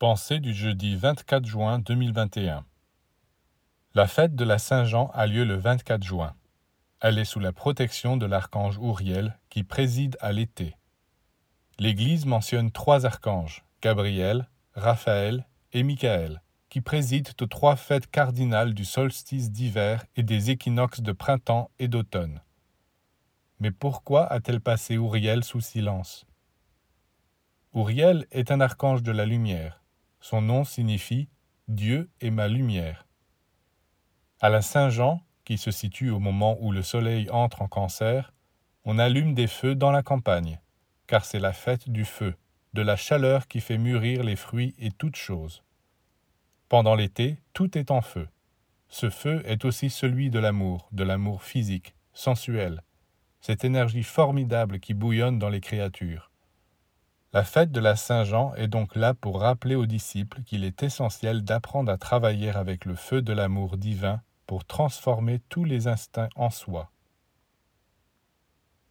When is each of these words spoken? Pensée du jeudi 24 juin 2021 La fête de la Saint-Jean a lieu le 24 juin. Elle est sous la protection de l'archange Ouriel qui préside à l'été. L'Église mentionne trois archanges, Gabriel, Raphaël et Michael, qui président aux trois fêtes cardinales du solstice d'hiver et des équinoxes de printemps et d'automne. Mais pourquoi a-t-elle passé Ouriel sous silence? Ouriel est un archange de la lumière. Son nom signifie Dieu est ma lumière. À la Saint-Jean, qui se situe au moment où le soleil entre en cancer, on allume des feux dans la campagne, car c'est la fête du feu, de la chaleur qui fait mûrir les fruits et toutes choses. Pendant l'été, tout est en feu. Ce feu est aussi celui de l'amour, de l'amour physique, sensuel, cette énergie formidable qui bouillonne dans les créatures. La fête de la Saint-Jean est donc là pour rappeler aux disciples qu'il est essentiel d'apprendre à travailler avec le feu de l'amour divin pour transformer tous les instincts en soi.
Pensée 0.00 0.40
du 0.40 0.54
jeudi 0.54 0.96
24 0.96 1.44
juin 1.44 1.78
2021 1.78 2.64
La 3.92 4.06
fête 4.06 4.34
de 4.34 4.46
la 4.46 4.56
Saint-Jean 4.56 5.10
a 5.12 5.26
lieu 5.26 5.44
le 5.44 5.56
24 5.56 6.02
juin. 6.02 6.34
Elle 7.02 7.18
est 7.18 7.26
sous 7.26 7.38
la 7.38 7.52
protection 7.52 8.16
de 8.16 8.24
l'archange 8.24 8.78
Ouriel 8.78 9.38
qui 9.50 9.62
préside 9.62 10.16
à 10.22 10.32
l'été. 10.32 10.74
L'Église 11.78 12.24
mentionne 12.24 12.70
trois 12.70 13.04
archanges, 13.04 13.62
Gabriel, 13.82 14.48
Raphaël 14.72 15.46
et 15.74 15.82
Michael, 15.82 16.40
qui 16.70 16.80
président 16.80 17.32
aux 17.38 17.46
trois 17.46 17.76
fêtes 17.76 18.10
cardinales 18.10 18.72
du 18.72 18.86
solstice 18.86 19.50
d'hiver 19.50 20.06
et 20.16 20.22
des 20.22 20.48
équinoxes 20.48 21.02
de 21.02 21.12
printemps 21.12 21.70
et 21.78 21.88
d'automne. 21.88 22.40
Mais 23.58 23.70
pourquoi 23.70 24.26
a-t-elle 24.32 24.62
passé 24.62 24.96
Ouriel 24.96 25.44
sous 25.44 25.60
silence? 25.60 26.24
Ouriel 27.74 28.26
est 28.30 28.50
un 28.50 28.62
archange 28.62 29.02
de 29.02 29.12
la 29.12 29.26
lumière. 29.26 29.79
Son 30.20 30.42
nom 30.42 30.64
signifie 30.64 31.28
Dieu 31.68 32.10
est 32.20 32.30
ma 32.30 32.48
lumière. 32.48 33.06
À 34.40 34.48
la 34.48 34.62
Saint-Jean, 34.62 35.22
qui 35.44 35.56
se 35.58 35.70
situe 35.70 36.10
au 36.10 36.18
moment 36.18 36.56
où 36.60 36.72
le 36.72 36.82
soleil 36.82 37.28
entre 37.30 37.62
en 37.62 37.68
cancer, 37.68 38.32
on 38.84 38.98
allume 38.98 39.34
des 39.34 39.46
feux 39.46 39.74
dans 39.74 39.90
la 39.90 40.02
campagne, 40.02 40.60
car 41.06 41.24
c'est 41.24 41.40
la 41.40 41.52
fête 41.52 41.88
du 41.88 42.04
feu, 42.04 42.34
de 42.72 42.82
la 42.82 42.96
chaleur 42.96 43.48
qui 43.48 43.60
fait 43.60 43.78
mûrir 43.78 44.22
les 44.22 44.36
fruits 44.36 44.74
et 44.78 44.90
toutes 44.90 45.16
choses. 45.16 45.62
Pendant 46.68 46.94
l'été, 46.94 47.38
tout 47.52 47.76
est 47.76 47.90
en 47.90 48.00
feu. 48.00 48.28
Ce 48.88 49.10
feu 49.10 49.42
est 49.44 49.64
aussi 49.64 49.90
celui 49.90 50.30
de 50.30 50.38
l'amour, 50.38 50.88
de 50.92 51.02
l'amour 51.02 51.42
physique, 51.42 51.94
sensuel, 52.12 52.82
cette 53.40 53.64
énergie 53.64 54.02
formidable 54.02 54.80
qui 54.80 54.94
bouillonne 54.94 55.38
dans 55.38 55.48
les 55.48 55.60
créatures. 55.60 56.29
La 57.32 57.44
fête 57.44 57.70
de 57.70 57.78
la 57.78 57.94
Saint-Jean 57.94 58.54
est 58.56 58.66
donc 58.66 58.96
là 58.96 59.14
pour 59.14 59.38
rappeler 59.38 59.76
aux 59.76 59.86
disciples 59.86 60.42
qu'il 60.42 60.64
est 60.64 60.82
essentiel 60.82 61.44
d'apprendre 61.44 61.92
à 61.92 61.96
travailler 61.96 62.50
avec 62.50 62.84
le 62.84 62.96
feu 62.96 63.22
de 63.22 63.32
l'amour 63.32 63.76
divin 63.76 64.20
pour 64.48 64.64
transformer 64.64 65.38
tous 65.48 65.62
les 65.62 65.86
instincts 65.86 66.28
en 66.34 66.50
soi. 66.50 66.90